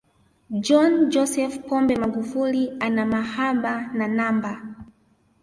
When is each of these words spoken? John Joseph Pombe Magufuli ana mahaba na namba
John 0.65 0.93
Joseph 1.11 1.57
Pombe 1.67 1.95
Magufuli 1.95 2.77
ana 2.79 3.05
mahaba 3.05 3.89
na 3.93 4.07
namba 4.07 4.61